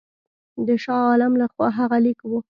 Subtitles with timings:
[0.67, 2.39] د شاه عالم له خوا هغه لیک وو.